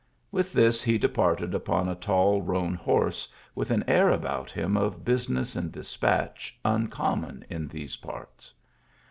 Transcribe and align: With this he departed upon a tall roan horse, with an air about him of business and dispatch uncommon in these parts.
With 0.31 0.51
this 0.51 0.81
he 0.81 0.97
departed 0.97 1.53
upon 1.53 1.87
a 1.87 1.93
tall 1.93 2.41
roan 2.41 2.73
horse, 2.73 3.27
with 3.53 3.69
an 3.69 3.83
air 3.87 4.09
about 4.09 4.51
him 4.51 4.75
of 4.75 5.05
business 5.05 5.55
and 5.55 5.71
dispatch 5.71 6.57
uncommon 6.65 7.45
in 7.51 7.67
these 7.67 7.97
parts. 7.97 8.51